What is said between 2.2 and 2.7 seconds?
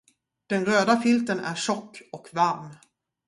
varm.